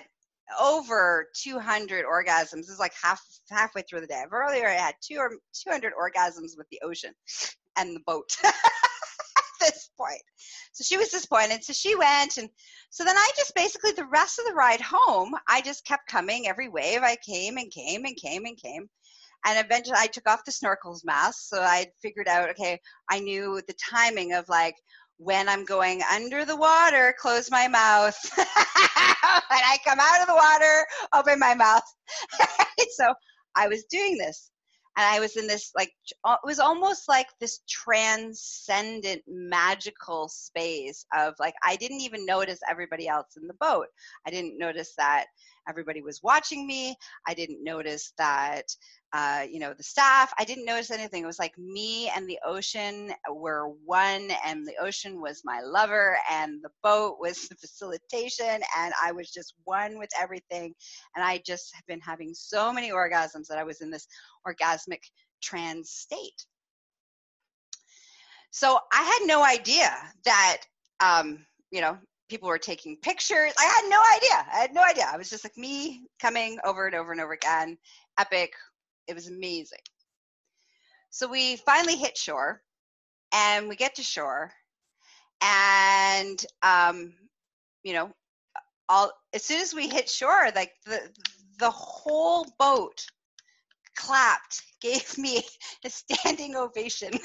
over 0.59 1.27
200 1.35 2.05
orgasms. 2.05 2.51
This 2.51 2.69
is 2.69 2.79
like 2.79 2.93
half 3.01 3.21
halfway 3.49 3.81
through 3.81 4.01
the 4.01 4.07
day. 4.07 4.21
I've 4.23 4.33
earlier 4.33 4.67
I 4.67 4.73
had 4.73 4.95
two 5.01 5.17
or 5.17 5.31
200 5.53 5.93
orgasms 5.93 6.57
with 6.57 6.67
the 6.69 6.81
ocean 6.83 7.13
and 7.75 7.95
the 7.95 7.99
boat 8.05 8.35
this 9.67 9.89
point. 9.97 10.21
So 10.73 10.83
she 10.83 10.97
was 10.97 11.09
disappointed. 11.09 11.63
So 11.63 11.73
she 11.73 11.95
went. 11.95 12.37
And 12.37 12.49
so 12.89 13.03
then 13.03 13.17
I 13.17 13.29
just 13.35 13.55
basically, 13.55 13.91
the 13.91 14.05
rest 14.05 14.39
of 14.39 14.45
the 14.45 14.53
ride 14.53 14.81
home, 14.81 15.33
I 15.47 15.61
just 15.61 15.85
kept 15.85 16.07
coming 16.09 16.47
every 16.47 16.69
wave. 16.69 17.01
I 17.03 17.17
came 17.25 17.57
and 17.57 17.71
came 17.71 18.05
and 18.05 18.15
came 18.15 18.45
and 18.45 18.57
came. 18.57 18.89
And 19.45 19.63
eventually 19.63 19.97
I 19.99 20.07
took 20.07 20.27
off 20.27 20.45
the 20.45 20.51
snorkels 20.51 21.05
mask. 21.05 21.49
So 21.49 21.61
I 21.61 21.87
figured 22.01 22.27
out, 22.27 22.49
okay, 22.49 22.79
I 23.09 23.19
knew 23.19 23.61
the 23.67 23.75
timing 23.91 24.33
of 24.33 24.49
like, 24.49 24.75
when 25.17 25.49
I'm 25.49 25.65
going 25.65 26.01
under 26.11 26.45
the 26.45 26.55
water, 26.55 27.15
close 27.19 27.49
my 27.49 27.67
mouth. 27.67 28.17
when 28.37 28.45
I 29.49 29.77
come 29.85 29.99
out 29.99 30.21
of 30.21 30.27
the 30.27 30.35
water, 30.35 30.85
open 31.13 31.39
my 31.39 31.55
mouth. 31.55 31.81
so 32.91 33.13
I 33.55 33.67
was 33.67 33.85
doing 33.85 34.17
this. 34.17 34.51
And 34.97 35.05
I 35.05 35.19
was 35.19 35.37
in 35.37 35.45
this, 35.45 35.71
like, 35.75 35.93
it 36.09 36.39
was 36.43 36.59
almost 36.59 37.07
like 37.07 37.27
this 37.39 37.59
transcendent, 37.69 39.21
magical 39.27 40.27
space 40.27 41.05
of, 41.15 41.35
like, 41.39 41.53
I 41.63 41.75
didn't 41.75 42.01
even 42.01 42.25
notice 42.25 42.59
everybody 42.67 43.07
else 43.07 43.37
in 43.39 43.47
the 43.47 43.53
boat. 43.59 43.87
I 44.25 44.31
didn't 44.31 44.57
notice 44.57 44.95
that 44.97 45.27
everybody 45.69 46.01
was 46.01 46.23
watching 46.23 46.65
me. 46.65 46.95
I 47.27 47.35
didn't 47.35 47.63
notice 47.63 48.13
that 48.17 48.63
uh, 49.17 49.41
you 49.49 49.59
know, 49.59 49.73
the 49.73 49.83
staff. 49.83 50.31
I 50.37 50.43
didn't 50.43 50.65
notice 50.65 50.91
anything. 50.91 51.23
It 51.23 51.25
was 51.25 51.39
like 51.39 51.57
me 51.57 52.07
and 52.15 52.29
the 52.29 52.37
ocean 52.45 53.11
were 53.27 53.69
one, 53.83 54.29
and 54.45 54.63
the 54.63 54.75
ocean 54.79 55.19
was 55.19 55.41
my 55.43 55.59
lover, 55.61 56.19
and 56.31 56.61
the 56.61 56.69
boat 56.83 57.17
was 57.19 57.47
the 57.47 57.55
facilitation, 57.55 58.61
and 58.77 58.93
I 59.03 59.11
was 59.11 59.31
just 59.31 59.55
one 59.63 59.97
with 59.97 60.11
everything. 60.21 60.75
And 61.15 61.25
I 61.25 61.41
just 61.43 61.73
have 61.73 61.85
been 61.87 61.99
having 61.99 62.35
so 62.35 62.71
many 62.71 62.91
orgasms 62.91 63.47
that 63.47 63.57
I 63.57 63.63
was 63.63 63.81
in 63.81 63.89
this 63.89 64.07
orgasmic 64.47 65.01
trans 65.41 65.89
state. 65.89 66.45
So 68.51 68.77
I 68.93 69.01
had 69.01 69.27
no 69.27 69.43
idea 69.43 69.89
that, 70.25 70.57
um, 70.99 71.43
you 71.71 71.81
know, 71.81 71.97
people 72.29 72.49
were 72.49 72.59
taking 72.59 72.97
pictures. 72.97 73.53
I 73.59 73.65
had 73.65 73.89
no 73.89 73.99
idea. 74.15 74.53
I 74.53 74.59
had 74.59 74.73
no 74.75 74.83
idea. 74.83 75.09
I 75.11 75.17
was 75.17 75.29
just 75.31 75.43
like 75.43 75.57
me 75.57 76.03
coming 76.21 76.59
over 76.63 76.85
and 76.85 76.95
over 76.95 77.11
and 77.11 77.21
over 77.21 77.33
again. 77.33 77.79
Epic, 78.19 78.53
it 79.07 79.15
was 79.15 79.27
amazing. 79.27 79.79
So 81.09 81.27
we 81.27 81.55
finally 81.57 81.95
hit 81.95 82.17
shore, 82.17 82.61
and 83.33 83.67
we 83.67 83.75
get 83.75 83.95
to 83.95 84.03
shore, 84.03 84.51
and 85.41 86.43
um, 86.61 87.13
you 87.83 87.93
know, 87.93 88.11
all 88.89 89.11
as 89.33 89.43
soon 89.43 89.61
as 89.61 89.73
we 89.73 89.87
hit 89.87 90.09
shore, 90.09 90.49
like 90.55 90.73
the 90.85 90.99
the 91.59 91.71
whole 91.71 92.45
boat 92.59 93.05
clapped, 93.95 94.61
gave 94.81 95.17
me 95.17 95.43
a 95.85 95.89
standing 95.89 96.55
ovation. 96.55 97.11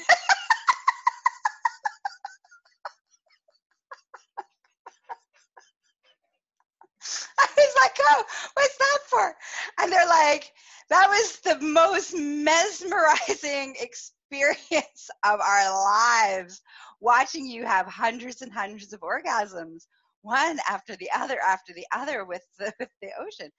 I 7.39 7.47
was 7.57 7.73
like, 7.81 7.97
oh, 7.99 8.23
what's 8.53 8.77
that 8.77 8.97
for? 9.09 9.35
And 9.79 9.91
they're 9.91 10.07
like, 10.07 10.51
that 10.93 11.09
was 11.09 11.39
the 11.39 11.59
most 11.65 12.13
mesmerizing 12.15 13.75
experience 13.81 15.09
of 15.25 15.39
our 15.41 15.73
lives 15.73 16.61
watching 17.01 17.47
you 17.47 17.65
have 17.65 17.87
hundreds 17.87 18.43
and 18.43 18.53
hundreds 18.53 18.93
of 18.93 19.01
orgasms 19.01 19.87
one 20.21 20.59
after 20.69 20.95
the 20.97 21.09
other 21.15 21.39
after 21.39 21.73
the 21.73 21.85
other 21.91 22.25
with 22.25 22.43
the, 22.59 22.71
with 22.79 22.89
the 23.01 23.09
ocean. 23.19 23.51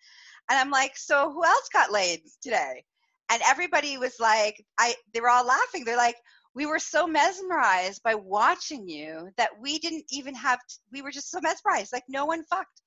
And 0.48 0.60
i'm 0.60 0.70
like 0.70 0.96
so 0.96 1.32
who 1.32 1.44
else 1.44 1.68
got 1.72 1.90
laid 1.90 2.20
today? 2.40 2.84
And 3.28 3.42
everybody 3.48 3.98
was 3.98 4.20
like 4.20 4.64
i 4.78 4.94
they 5.12 5.20
were 5.20 5.30
all 5.30 5.44
laughing. 5.44 5.84
They're 5.84 5.96
like 5.96 6.16
we 6.54 6.66
were 6.66 6.78
so 6.78 7.04
mesmerized 7.04 8.00
by 8.04 8.14
watching 8.14 8.88
you 8.88 9.28
that 9.38 9.50
we 9.60 9.80
didn't 9.80 10.04
even 10.08 10.36
have 10.36 10.60
we 10.92 11.02
were 11.02 11.10
just 11.10 11.32
so 11.32 11.40
mesmerized. 11.40 11.92
Like 11.92 12.04
no 12.08 12.26
one 12.26 12.44
fucked. 12.44 12.80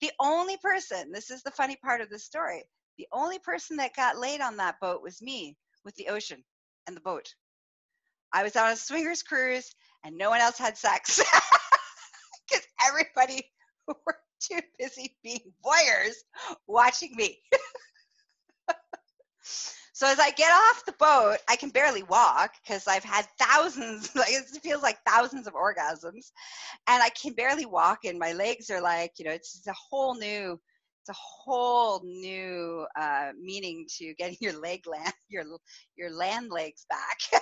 The 0.00 0.12
only 0.20 0.56
person 0.58 1.10
this 1.10 1.32
is 1.32 1.42
the 1.42 1.50
funny 1.50 1.76
part 1.82 2.00
of 2.00 2.10
the 2.10 2.18
story 2.20 2.62
the 2.98 3.08
only 3.12 3.38
person 3.38 3.76
that 3.76 3.96
got 3.96 4.18
laid 4.18 4.40
on 4.40 4.56
that 4.56 4.80
boat 4.80 5.02
was 5.02 5.22
me 5.22 5.56
with 5.84 5.94
the 5.94 6.08
ocean 6.08 6.42
and 6.86 6.96
the 6.96 7.00
boat. 7.00 7.32
I 8.32 8.42
was 8.42 8.56
on 8.56 8.72
a 8.72 8.76
swingers 8.76 9.22
cruise 9.22 9.72
and 10.04 10.18
no 10.18 10.28
one 10.30 10.40
else 10.40 10.58
had 10.58 10.76
sex 10.76 11.16
because 12.48 12.66
everybody 12.86 13.44
were 13.86 14.18
too 14.40 14.60
busy 14.78 15.16
being 15.22 15.52
voyeurs 15.64 16.14
watching 16.66 17.14
me. 17.16 17.38
so 19.92 20.06
as 20.06 20.18
I 20.18 20.30
get 20.32 20.50
off 20.50 20.84
the 20.84 20.92
boat, 20.98 21.38
I 21.48 21.56
can 21.56 21.70
barely 21.70 22.02
walk 22.02 22.52
because 22.62 22.86
I've 22.88 23.04
had 23.04 23.26
thousands, 23.38 24.14
like 24.16 24.30
it 24.30 24.44
feels 24.62 24.82
like 24.82 24.98
thousands 25.06 25.46
of 25.46 25.54
orgasms, 25.54 26.32
and 26.88 27.02
I 27.02 27.10
can 27.10 27.32
barely 27.32 27.66
walk, 27.66 28.00
and 28.04 28.18
my 28.18 28.32
legs 28.32 28.70
are 28.70 28.82
like, 28.82 29.12
you 29.18 29.24
know, 29.24 29.32
it's 29.32 29.66
a 29.66 29.72
whole 29.72 30.14
new 30.14 30.60
it's 31.08 31.16
a 31.16 31.20
whole 31.20 32.02
new 32.04 32.86
uh, 32.98 33.30
meaning 33.40 33.86
to 33.96 34.14
getting 34.14 34.36
your 34.40 34.58
leg 34.60 34.86
land 34.86 35.12
your 35.28 35.44
your 35.96 36.10
land 36.10 36.50
legs 36.50 36.84
back. 36.90 37.18
so 37.30 37.38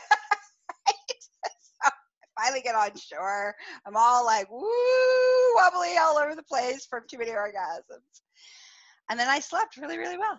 I 1.85 1.90
finally 2.40 2.62
get 2.62 2.75
on 2.75 2.90
shore. 2.96 3.54
I'm 3.87 3.96
all 3.96 4.25
like 4.25 4.50
woo 4.50 5.54
wobbly 5.56 5.96
all 5.99 6.18
over 6.18 6.35
the 6.35 6.42
place 6.44 6.87
from 6.88 7.02
too 7.11 7.18
many 7.18 7.32
orgasms. 7.32 8.23
And 9.11 9.18
then 9.18 9.28
I 9.28 9.40
slept 9.40 9.76
really, 9.76 9.99
really 9.99 10.18
well. 10.18 10.38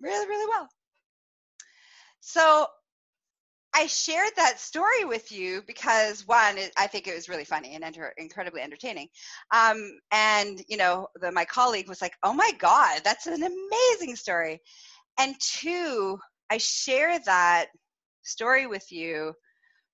Really, 0.00 0.26
really 0.26 0.48
well. 0.48 0.68
So 2.20 2.66
I 3.76 3.86
shared 3.88 4.30
that 4.36 4.60
story 4.60 5.04
with 5.04 5.32
you 5.32 5.62
because 5.66 6.26
one, 6.28 6.56
I 6.76 6.86
think 6.86 7.08
it 7.08 7.14
was 7.14 7.28
really 7.28 7.44
funny 7.44 7.74
and 7.74 7.82
enter, 7.82 8.14
incredibly 8.16 8.60
entertaining. 8.60 9.08
Um, 9.50 9.98
and 10.12 10.62
you 10.68 10.76
know, 10.76 11.08
the, 11.20 11.32
my 11.32 11.44
colleague 11.44 11.88
was 11.88 12.00
like, 12.00 12.14
"Oh 12.22 12.32
my 12.32 12.52
God, 12.58 13.00
that's 13.04 13.26
an 13.26 13.42
amazing 13.42 14.14
story." 14.16 14.60
And 15.18 15.34
two, 15.40 16.18
I 16.50 16.58
share 16.58 17.18
that 17.20 17.66
story 18.22 18.66
with 18.66 18.92
you 18.92 19.34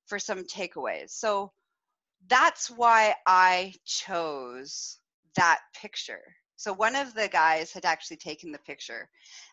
for 0.06 0.18
some 0.18 0.44
takeaways. 0.44 1.10
So 1.10 1.52
that's 2.28 2.70
why 2.70 3.14
I 3.26 3.74
chose 3.86 4.98
that 5.36 5.60
picture. 5.74 6.22
So 6.56 6.74
one 6.74 6.96
of 6.96 7.14
the 7.14 7.28
guys 7.28 7.72
had 7.72 7.86
actually 7.86 8.18
taken 8.18 8.52
the 8.52 8.58
picture 8.58 9.08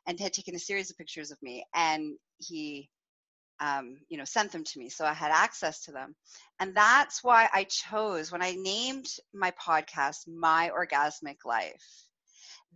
and 0.05 0.19
had 0.19 0.34
taken 0.34 0.55
a 0.55 0.60
series 0.60 0.89
of 0.89 0.98
pictures 0.98 1.31
of 1.31 1.41
me, 1.41 1.65
and 1.74 2.17
he 2.39 2.89
um, 3.60 3.98
you 4.10 4.18
know, 4.18 4.26
sent 4.26 4.52
them 4.52 4.64
to 4.64 4.80
me, 4.80 4.90
so 4.90 5.06
I 5.06 5.14
had 5.14 5.32
access 5.32 5.84
to 5.86 5.92
them. 5.92 6.16
And 6.60 6.76
that's 6.76 7.24
why 7.24 7.50
I 7.54 7.64
chose 7.66 8.32
when 8.32 8.42
I 8.44 8.54
named 8.58 9.08
my 9.34 9.52
podcast 9.52 10.28
"My 10.28 10.72
Orgasmic 10.76 11.46
Life." 11.46 11.84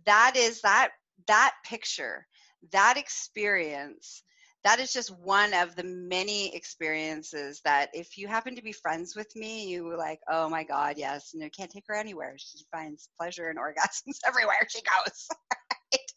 That 0.06 0.34
is 0.36 0.60
that 0.62 0.90
that 1.28 1.54
picture, 1.64 2.26
that 2.72 2.96
experience. 2.96 4.22
That 4.64 4.78
is 4.78 4.92
just 4.92 5.10
one 5.18 5.54
of 5.54 5.74
the 5.74 5.82
many 5.84 6.54
experiences 6.54 7.60
that, 7.64 7.90
if 7.94 8.16
you 8.16 8.28
happen 8.28 8.54
to 8.54 8.62
be 8.62 8.70
friends 8.72 9.16
with 9.16 9.34
me, 9.34 9.66
you 9.68 9.84
were 9.84 9.96
like, 9.96 10.20
"Oh 10.28 10.48
my 10.48 10.64
God, 10.64 10.94
yes!" 10.98 11.30
And 11.34 11.42
you 11.42 11.50
can't 11.50 11.70
take 11.70 11.84
her 11.88 11.96
anywhere. 11.96 12.34
She 12.38 12.64
finds 12.72 13.08
pleasure 13.18 13.48
and 13.48 13.58
orgasms 13.66 14.18
everywhere 14.26 14.66
she 14.68 14.80
goes. 14.82 15.28
right? 15.92 16.12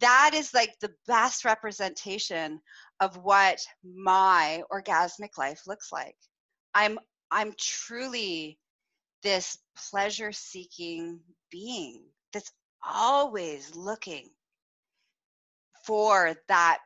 That 0.00 0.32
is 0.34 0.52
like 0.52 0.78
the 0.80 0.92
best 1.06 1.44
representation 1.44 2.60
of 3.00 3.16
what 3.16 3.58
my 3.82 4.62
orgasmic 4.70 5.38
life 5.38 5.62
looks 5.66 5.90
like. 5.90 6.16
I'm 6.74 6.98
I'm 7.30 7.54
truly 7.58 8.58
this 9.22 9.58
pleasure 9.90 10.32
seeking 10.32 11.20
being 11.50 12.04
that's 12.32 12.52
always 12.86 13.74
looking 13.74 14.30
for 15.84 16.34
that 16.48 16.78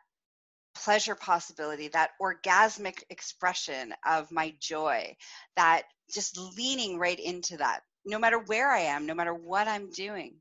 pleasure 0.74 1.14
possibility, 1.14 1.88
that 1.88 2.10
orgasmic 2.20 3.02
expression 3.10 3.92
of 4.06 4.30
my 4.32 4.54
joy, 4.60 5.14
that 5.56 5.82
just 6.12 6.38
leaning 6.56 6.98
right 6.98 7.18
into 7.18 7.56
that, 7.58 7.80
no 8.04 8.18
matter 8.18 8.38
where 8.38 8.70
I 8.70 8.80
am, 8.80 9.06
no 9.06 9.14
matter 9.14 9.34
what 9.34 9.68
I'm 9.68 9.90
doing. 9.90 10.36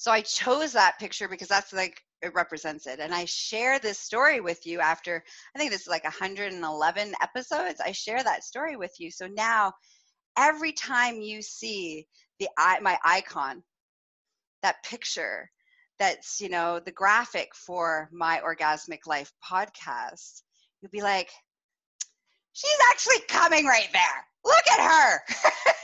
So 0.00 0.10
I 0.10 0.22
chose 0.22 0.72
that 0.72 0.98
picture 0.98 1.28
because 1.28 1.48
that's 1.48 1.74
like 1.74 2.00
it 2.22 2.32
represents 2.32 2.86
it. 2.86 3.00
And 3.00 3.14
I 3.14 3.26
share 3.26 3.78
this 3.78 3.98
story 3.98 4.40
with 4.40 4.64
you 4.64 4.80
after 4.80 5.22
I 5.54 5.58
think 5.58 5.70
this 5.70 5.82
is 5.82 5.88
like 5.88 6.04
111 6.04 7.12
episodes. 7.20 7.82
I 7.84 7.92
share 7.92 8.24
that 8.24 8.42
story 8.42 8.76
with 8.76 8.94
you. 8.98 9.10
So 9.10 9.26
now 9.26 9.74
every 10.38 10.72
time 10.72 11.20
you 11.20 11.42
see 11.42 12.06
the 12.38 12.48
my 12.80 12.96
icon, 13.04 13.62
that 14.62 14.82
picture, 14.84 15.50
that's 15.98 16.40
you 16.40 16.48
know 16.48 16.80
the 16.80 16.92
graphic 16.92 17.54
for 17.54 18.08
my 18.10 18.40
orgasmic 18.42 19.06
life 19.06 19.30
podcast, 19.46 20.40
you'll 20.80 20.90
be 20.90 21.02
like, 21.02 21.28
she's 22.54 22.80
actually 22.90 23.20
coming 23.28 23.66
right 23.66 23.90
there. 23.92 24.24
Look 24.46 24.66
at 24.66 24.80
her. 24.80 25.20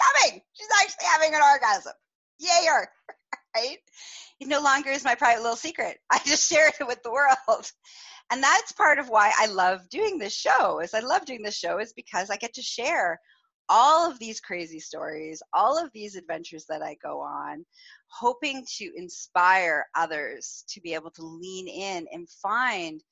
coming. 0.00 0.40
She's 0.52 0.68
actually 0.82 1.06
having 1.06 1.34
an 1.34 1.42
orgasm. 1.42 1.92
Yay 2.38 2.66
her 2.66 2.88
right? 3.56 3.78
It 4.40 4.48
no 4.48 4.60
longer 4.60 4.90
is 4.90 5.04
my 5.04 5.14
private 5.14 5.42
little 5.42 5.56
secret. 5.56 5.98
I 6.10 6.18
just 6.24 6.50
shared 6.50 6.72
it 6.80 6.86
with 6.86 7.02
the 7.02 7.12
world. 7.12 7.70
And 8.32 8.42
that's 8.42 8.72
part 8.72 8.98
of 8.98 9.08
why 9.08 9.32
I 9.38 9.46
love 9.46 9.88
doing 9.90 10.18
this 10.18 10.34
show. 10.34 10.80
Is 10.80 10.94
I 10.94 11.00
love 11.00 11.24
doing 11.24 11.42
this 11.42 11.56
show 11.56 11.78
is 11.78 11.92
because 11.92 12.30
I 12.30 12.36
get 12.36 12.54
to 12.54 12.62
share 12.62 13.18
all 13.68 14.10
of 14.10 14.18
these 14.18 14.40
crazy 14.40 14.80
stories, 14.80 15.42
all 15.52 15.82
of 15.82 15.90
these 15.92 16.16
adventures 16.16 16.64
that 16.68 16.82
I 16.82 16.96
go 17.02 17.20
on, 17.20 17.64
hoping 18.08 18.64
to 18.78 18.90
inspire 18.96 19.86
others 19.96 20.64
to 20.70 20.80
be 20.80 20.94
able 20.94 21.10
to 21.12 21.22
lean 21.24 21.68
in 21.68 22.06
and 22.12 22.28
find 22.28 23.02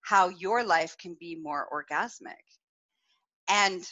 how 0.00 0.28
your 0.28 0.64
life 0.64 0.96
can 0.98 1.16
be 1.20 1.36
more 1.40 1.68
orgasmic. 1.72 2.34
And 3.48 3.84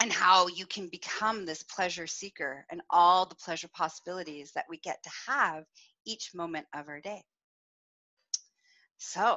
and 0.00 0.12
how 0.12 0.48
you 0.48 0.66
can 0.66 0.88
become 0.88 1.44
this 1.44 1.62
pleasure 1.62 2.06
seeker 2.06 2.64
and 2.70 2.80
all 2.90 3.26
the 3.26 3.34
pleasure 3.34 3.68
possibilities 3.74 4.52
that 4.54 4.64
we 4.68 4.78
get 4.78 5.02
to 5.02 5.10
have 5.28 5.64
each 6.06 6.30
moment 6.34 6.66
of 6.74 6.88
our 6.88 7.00
day. 7.00 7.22
So 8.98 9.36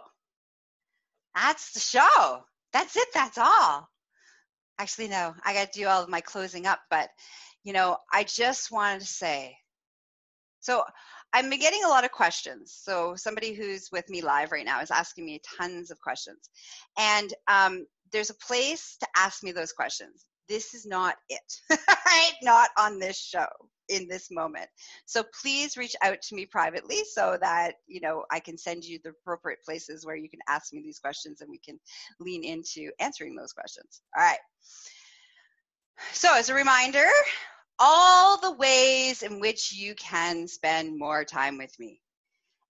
that's 1.35 1.73
the 1.73 1.79
show. 1.79 2.43
That's 2.71 2.95
it. 2.95 3.07
That's 3.13 3.37
all. 3.37 3.87
Actually, 4.79 5.09
no, 5.09 5.35
I 5.45 5.53
got 5.53 5.71
to 5.71 5.79
do 5.79 5.87
all 5.87 6.01
of 6.01 6.09
my 6.09 6.21
closing 6.21 6.65
up, 6.65 6.79
but 6.89 7.09
you 7.63 7.73
know, 7.73 7.97
I 8.11 8.23
just 8.23 8.71
wanted 8.71 9.01
to 9.01 9.07
say 9.07 9.55
so 10.63 10.81
I'm 11.33 11.49
getting 11.49 11.83
a 11.83 11.89
lot 11.89 12.05
of 12.05 12.11
questions. 12.11 12.73
So 12.81 13.15
somebody 13.17 13.53
who's 13.53 13.89
with 13.91 14.09
me 14.09 14.21
live 14.21 14.53
right 14.53 14.65
now 14.65 14.79
is 14.79 14.91
asking 14.91 15.25
me 15.25 15.41
tons 15.57 15.91
of 15.91 15.99
questions. 15.99 16.49
And 16.97 17.33
um, 17.49 17.85
there's 18.13 18.29
a 18.29 18.35
place 18.35 18.95
to 19.01 19.07
ask 19.17 19.43
me 19.43 19.51
those 19.51 19.73
questions 19.73 20.25
this 20.49 20.73
is 20.73 20.85
not 20.85 21.15
it, 21.29 21.59
right? 21.69 22.33
Not 22.41 22.69
on 22.77 22.99
this 22.99 23.17
show 23.19 23.47
in 23.89 24.07
this 24.07 24.29
moment. 24.31 24.67
So 25.05 25.23
please 25.41 25.77
reach 25.77 25.95
out 26.01 26.21
to 26.21 26.35
me 26.35 26.45
privately 26.45 27.03
so 27.11 27.37
that, 27.41 27.75
you 27.87 28.01
know, 28.01 28.23
I 28.31 28.39
can 28.39 28.57
send 28.57 28.83
you 28.83 28.99
the 29.03 29.11
appropriate 29.11 29.63
places 29.63 30.05
where 30.05 30.15
you 30.15 30.29
can 30.29 30.39
ask 30.47 30.73
me 30.73 30.81
these 30.81 30.99
questions 30.99 31.41
and 31.41 31.49
we 31.49 31.59
can 31.59 31.79
lean 32.19 32.43
into 32.43 32.91
answering 32.99 33.35
those 33.35 33.53
questions. 33.53 34.01
All 34.17 34.23
right. 34.23 34.39
So 36.11 36.35
as 36.35 36.49
a 36.49 36.53
reminder, 36.53 37.07
all 37.79 38.39
the 38.39 38.53
ways 38.53 39.23
in 39.23 39.39
which 39.39 39.73
you 39.73 39.95
can 39.95 40.47
spend 40.47 40.97
more 40.97 41.23
time 41.23 41.57
with 41.57 41.77
me 41.79 41.99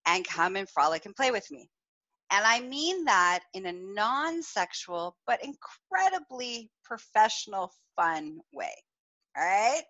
and 0.06 0.27
come 0.27 0.56
and 0.56 0.70
frolic 0.70 1.06
and 1.06 1.15
play 1.15 1.32
with 1.32 1.50
me. 1.51 1.70
And 2.34 2.48
I 2.48 2.62
mean 2.62 3.06
that 3.06 3.42
in 3.54 3.68
a 3.68 3.72
non 3.72 4.42
sexual, 4.42 5.16
but 5.28 5.40
incredibly 5.44 6.72
professional, 6.84 7.72
fun 7.96 8.40
way. 8.52 8.74
All 9.38 9.46
right? 9.46 9.84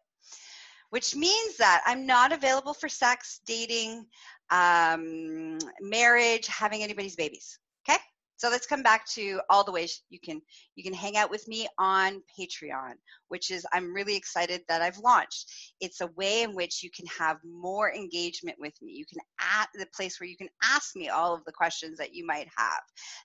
Which 0.90 1.16
means 1.16 1.58
that 1.58 1.82
I'm 1.86 2.06
not 2.06 2.34
available 2.34 2.74
for 2.74 2.90
sex, 2.90 3.40
dating, 3.48 4.06
um, 4.50 5.58
marriage, 5.80 6.48
having 6.48 6.84
anybody's 6.84 7.16
babies. 7.16 7.58
Okay? 7.88 8.00
So 8.44 8.50
let's 8.50 8.68
come 8.68 8.84
back 8.84 9.08
to 9.12 9.40
all 9.50 9.64
the 9.64 9.72
ways 9.72 10.02
you 10.10 10.20
can 10.20 10.42
you 10.76 10.84
can 10.84 10.94
hang 10.94 11.16
out 11.16 11.32
with 11.32 11.48
me 11.48 11.66
on 11.80 12.22
Patreon, 12.38 12.96
which 13.30 13.50
is 13.52 13.66
I'm 13.72 13.94
really 13.94 14.18
excited 14.18 14.64
that 14.68 14.82
I've 14.82 14.98
launched. 14.98 15.50
It's 15.80 16.02
a 16.02 16.10
way 16.18 16.44
in 16.44 16.54
which 16.54 16.84
you 16.84 16.90
can 16.94 17.06
have 17.06 17.38
more 17.46 17.94
engagement 17.94 18.58
with 18.60 18.74
me. 18.82 18.92
You 18.92 19.06
can 19.06 19.22
at 19.40 19.70
the 19.76 19.86
place 19.96 20.20
where 20.20 20.28
you 20.28 20.36
can 20.36 20.50
ask 20.62 20.94
me 20.94 21.08
all 21.08 21.34
of 21.34 21.46
the 21.46 21.54
questions 21.54 21.98
that 22.00 22.14
you 22.14 22.26
might 22.26 22.50
have. 22.58 22.82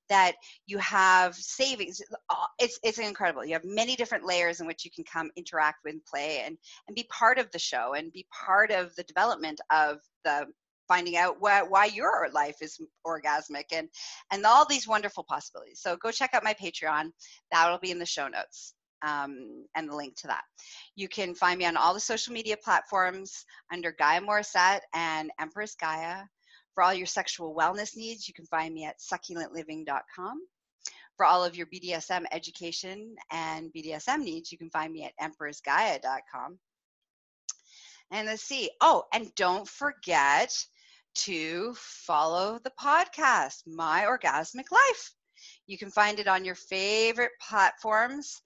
That 0.09 0.37
you 0.67 0.79
have 0.79 1.35
savings. 1.35 2.01
It's 2.61 2.79
it's 2.85 2.99
incredible. 2.99 3.45
You 3.45 3.55
have 3.55 3.65
many 3.65 3.97
different 3.97 4.25
layers 4.25 4.61
in 4.61 4.69
which 4.69 4.85
you 4.85 4.93
can 4.93 5.03
come 5.03 5.33
interact 5.35 5.79
with 5.85 5.97
play 6.07 6.43
and 6.47 6.57
and 6.87 6.95
be 6.95 7.09
part 7.11 7.41
of 7.41 7.51
the 7.51 7.59
show 7.59 7.95
and 7.95 8.13
be 8.13 8.25
part 8.33 8.71
of 8.71 8.95
the 8.95 9.03
development 9.03 9.61
of 9.73 9.99
the 10.23 10.47
finding 10.88 11.16
out 11.16 11.37
why, 11.40 11.62
why 11.62 11.85
your 11.85 12.28
life 12.33 12.57
is 12.61 12.80
orgasmic 13.07 13.66
and 13.73 13.88
and 14.33 14.45
all 14.45 14.66
these 14.66 14.88
wonderful 14.88 15.25
possibilities. 15.28 15.80
So 15.80 15.97
go 15.97 16.11
check 16.11 16.30
out 16.35 16.45
my 16.45 16.54
patreon. 16.54 17.11
That'll 17.52 17.78
be 17.78 17.90
in 17.90 17.99
the 17.99 18.07
show 18.07 18.26
notes 18.28 18.75
um, 19.02 19.66
and 19.76 19.88
the 19.88 19.95
link 19.97 20.16
to 20.20 20.27
that. 20.29 20.44
You 20.96 21.09
can 21.09 21.35
find 21.35 21.59
me 21.59 21.66
on 21.66 21.77
all 21.77 21.94
the 21.94 22.01
social 22.01 22.33
media 22.33 22.57
platforms 22.57 23.44
under 23.72 23.92
gaia 23.92 24.20
morissette 24.20 24.81
and 24.94 25.31
empress 25.38 25.74
gaia. 25.74 26.22
For 26.74 26.83
all 26.85 26.94
your 26.94 27.07
sexual 27.07 27.57
wellness 27.57 27.96
needs 27.96 28.29
you 28.29 28.35
can 28.35 28.46
find 28.46 28.72
me 28.72 28.85
at 28.85 28.96
succulentliving.com 29.01 30.40
for 31.18 31.27
all 31.27 31.44
of 31.44 31.57
your 31.57 31.66
BDSM 31.66 32.24
education 32.33 33.16
and 33.31 33.70
BDSM 33.77 34.20
needs, 34.20 34.51
you 34.51 34.57
can 34.57 34.70
find 34.70 34.92
me 34.92 35.05
at 35.05 35.12
empressgaia.com. 35.20 36.59
And 38.12 38.29
let's 38.29 38.42
see. 38.42 38.70
Oh, 38.81 39.03
and 39.12 39.35
don't 39.35 39.68
forget 39.68 40.57
to 41.24 41.74
follow 41.76 42.59
the 42.62 42.72
podcast, 42.81 43.62
My 43.66 44.04
Orgasmic 44.04 44.70
Life. 44.70 45.12
You 45.66 45.78
can 45.78 45.90
find 45.90 46.18
it 46.18 46.28
on 46.28 46.44
your 46.44 46.54
favorite 46.54 47.33
platforms 47.40 48.40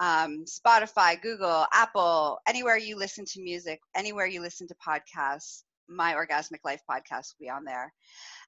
um, 0.00 0.44
Spotify, 0.44 1.20
Google, 1.20 1.66
Apple, 1.72 2.38
anywhere 2.46 2.76
you 2.76 2.96
listen 2.96 3.24
to 3.26 3.42
music, 3.42 3.80
anywhere 3.96 4.26
you 4.26 4.40
listen 4.40 4.68
to 4.68 4.74
podcasts. 4.74 5.62
My 5.88 6.14
Orgasmic 6.14 6.60
Life 6.64 6.82
podcast 6.88 7.32
will 7.32 7.46
be 7.46 7.50
on 7.50 7.64
there, 7.64 7.92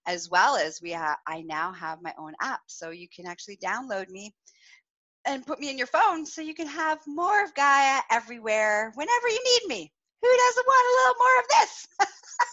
as 0.06 0.28
well 0.30 0.56
as 0.56 0.80
we 0.82 0.92
ha- 0.92 1.18
I 1.26 1.40
now 1.40 1.72
have 1.72 2.02
my 2.02 2.14
own 2.18 2.34
app, 2.40 2.60
so 2.66 2.90
you 2.90 3.08
can 3.14 3.26
actually 3.26 3.56
download 3.56 4.10
me 4.10 4.34
and 5.26 5.46
put 5.46 5.58
me 5.58 5.70
in 5.70 5.78
your 5.78 5.86
phone, 5.86 6.26
so 6.26 6.42
you 6.42 6.54
can 6.54 6.66
have 6.66 6.98
more 7.06 7.42
of 7.42 7.54
Gaia 7.54 8.00
everywhere 8.10 8.92
whenever 8.94 9.28
you 9.28 9.42
need 9.44 9.68
me. 9.74 9.92
Who 10.22 10.28
doesn't 10.28 10.66
want 10.66 10.86
a 10.86 10.96
little 11.00 11.18
more 11.18 11.38
of 11.40 11.48
this? 11.48 11.88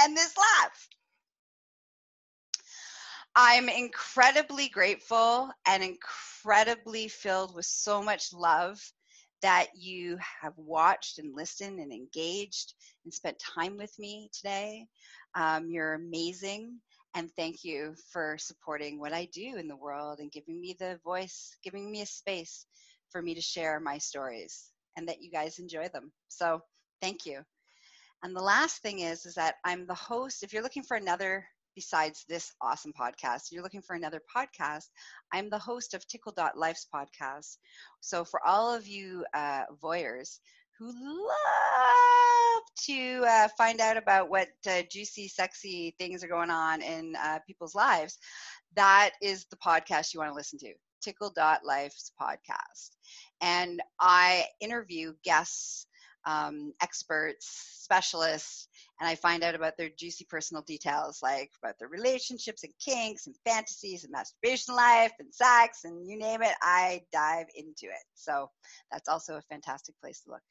and 0.00 0.16
this 0.16 0.34
laugh. 0.36 0.88
I'm 3.34 3.68
incredibly 3.68 4.68
grateful 4.68 5.50
and 5.66 5.82
incredibly 5.82 7.08
filled 7.08 7.54
with 7.54 7.66
so 7.66 8.02
much 8.02 8.32
love 8.32 8.80
that 9.42 9.68
you 9.76 10.18
have 10.42 10.54
watched 10.56 11.18
and 11.18 11.34
listened 11.36 11.78
and 11.78 11.92
engaged 11.92 12.74
and 13.04 13.14
spent 13.14 13.38
time 13.38 13.76
with 13.76 13.96
me 13.98 14.28
today. 14.32 14.86
Um, 15.34 15.70
you're 15.70 15.94
amazing. 15.94 16.80
And 17.14 17.30
thank 17.36 17.64
you 17.64 17.94
for 18.12 18.36
supporting 18.38 18.98
what 18.98 19.12
I 19.12 19.28
do 19.32 19.56
in 19.56 19.68
the 19.68 19.76
world 19.76 20.18
and 20.18 20.32
giving 20.32 20.60
me 20.60 20.76
the 20.78 20.98
voice, 21.04 21.56
giving 21.62 21.90
me 21.90 22.02
a 22.02 22.06
space 22.06 22.66
for 23.10 23.22
me 23.22 23.34
to 23.34 23.40
share 23.40 23.80
my 23.80 23.98
stories 23.98 24.70
and 24.96 25.08
that 25.08 25.22
you 25.22 25.30
guys 25.30 25.58
enjoy 25.58 25.88
them. 25.88 26.12
So 26.28 26.60
thank 27.00 27.24
you. 27.24 27.42
And 28.22 28.34
the 28.34 28.42
last 28.42 28.82
thing 28.82 29.00
is, 29.00 29.26
is 29.26 29.34
that 29.34 29.56
I'm 29.64 29.86
the 29.86 29.94
host. 29.94 30.42
If 30.42 30.52
you're 30.52 30.62
looking 30.62 30.82
for 30.82 30.96
another 30.96 31.46
besides 31.78 32.24
this 32.28 32.52
awesome 32.60 32.92
podcast, 32.92 33.52
you're 33.52 33.62
looking 33.62 33.82
for 33.82 33.94
another 33.94 34.20
podcast, 34.36 34.86
I'm 35.32 35.48
the 35.48 35.60
host 35.60 35.94
of 35.94 36.04
Tickle.life's 36.08 36.88
podcast. 36.92 37.58
So 38.00 38.24
for 38.24 38.44
all 38.44 38.74
of 38.74 38.88
you 38.88 39.24
uh, 39.32 39.62
voyeurs 39.80 40.40
who 40.76 40.86
love 40.88 42.62
to 42.86 43.24
uh, 43.28 43.48
find 43.56 43.80
out 43.80 43.96
about 43.96 44.28
what 44.28 44.48
uh, 44.68 44.82
juicy, 44.90 45.28
sexy 45.28 45.94
things 45.98 46.24
are 46.24 46.28
going 46.28 46.50
on 46.50 46.82
in 46.82 47.14
uh, 47.16 47.38
people's 47.46 47.76
lives, 47.76 48.18
that 48.74 49.10
is 49.22 49.46
the 49.46 49.56
podcast 49.56 50.12
you 50.12 50.18
want 50.18 50.30
to 50.32 50.36
listen 50.36 50.58
to. 50.58 50.72
Tickle.life's 51.00 52.10
podcast. 52.20 52.90
And 53.40 53.80
I 54.00 54.46
interview 54.60 55.14
guests 55.24 55.86
um, 56.28 56.74
experts, 56.82 57.48
specialists, 57.82 58.68
and 59.00 59.08
I 59.08 59.14
find 59.14 59.42
out 59.42 59.54
about 59.54 59.78
their 59.78 59.88
juicy 59.88 60.26
personal 60.28 60.62
details, 60.62 61.20
like 61.22 61.50
about 61.62 61.78
their 61.78 61.88
relationships 61.88 62.64
and 62.64 62.72
kinks 62.84 63.26
and 63.26 63.36
fantasies 63.46 64.04
and 64.04 64.12
masturbation 64.12 64.74
life 64.74 65.12
and 65.18 65.32
sex 65.32 65.80
and 65.84 66.06
you 66.06 66.18
name 66.18 66.42
it. 66.42 66.54
I 66.62 67.02
dive 67.12 67.46
into 67.56 67.86
it. 67.86 68.04
So 68.14 68.50
that's 68.92 69.08
also 69.08 69.36
a 69.36 69.42
fantastic 69.42 69.94
place 70.02 70.20
to 70.22 70.32
look. 70.32 70.42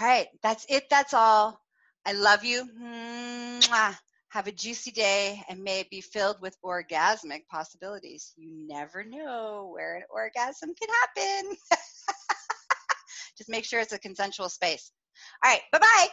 All 0.00 0.06
right, 0.06 0.28
that's 0.42 0.66
it. 0.68 0.84
That's 0.90 1.14
all. 1.14 1.60
I 2.04 2.12
love 2.12 2.44
you. 2.44 2.68
Mwah. 2.80 3.96
Have 4.30 4.46
a 4.46 4.52
juicy 4.52 4.92
day 4.92 5.42
and 5.50 5.62
may 5.62 5.80
it 5.80 5.90
be 5.90 6.00
filled 6.00 6.40
with 6.40 6.56
orgasmic 6.64 7.46
possibilities. 7.50 8.32
You 8.36 8.50
never 8.66 9.04
know 9.04 9.70
where 9.74 9.96
an 9.96 10.04
orgasm 10.10 10.72
can 10.74 10.88
happen. 10.88 11.56
Just 13.42 13.50
make 13.50 13.64
sure 13.64 13.80
it's 13.80 13.92
a 13.92 13.98
consensual 13.98 14.48
space. 14.48 14.92
All 15.44 15.50
right, 15.50 15.62
bye 15.72 15.80
bye. 15.80 16.06